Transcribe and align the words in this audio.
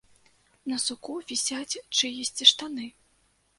На 0.71 0.79
суку 0.85 1.17
вісяць 1.33 1.79
чыесьці 1.97 2.51
штаны. 2.55 2.91